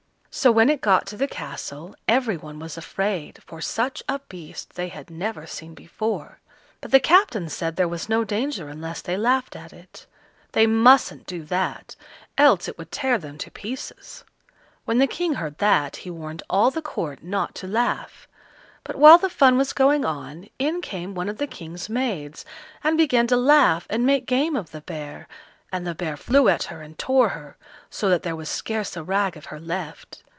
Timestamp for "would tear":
12.77-13.17